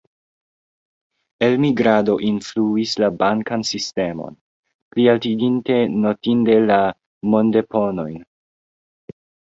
Elmigrado 1.47 2.15
influis 2.29 2.93
la 3.03 3.09
bankan 3.19 3.65
sistemon, 3.73 4.33
plialtiginte 4.95 5.77
notinde 6.07 6.57
la 6.73 6.81
mondeponojn. 7.35 8.19